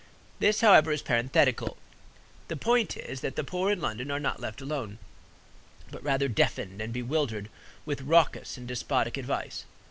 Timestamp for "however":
0.61-0.91